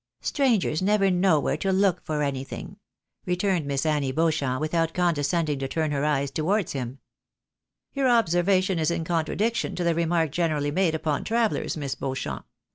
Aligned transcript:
Strangers 0.21 0.81
never 0.81 1.11
know 1.11 1.39
where 1.39 1.53
62 1.53 1.67
THE 1.67 1.73
BARNABYS 1.73 1.77
IN 1.77 1.85
AMERICA. 1.85 1.99
to 1.99 1.99
look 1.99 2.05
for 2.07 2.57
anytMng," 2.57 2.75
returned 3.27 3.65
Miss 3.67 3.85
Annie 3.85 4.11
Beauchamp, 4.11 4.59
without 4.59 4.93
condescending 4.95 5.59
to 5.59 5.67
turn 5.67 5.91
her 5.91 6.03
eyes 6.03 6.31
towards 6.31 6.71
him." 6.71 6.97
Your 7.93 8.09
observation 8.09 8.79
is 8.79 8.89
in 8.89 9.03
contradiction 9.03 9.75
to 9.75 9.83
the 9.83 9.93
remark 9.93 10.31
generally 10.31 10.71
made 10.71 10.95
upon 10.95 11.23
travellers, 11.23 11.77
Miss 11.77 11.93
Beauchamp. 11.93 12.47